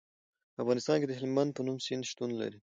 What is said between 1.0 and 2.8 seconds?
د هلمند په نوم سیند شتون لري.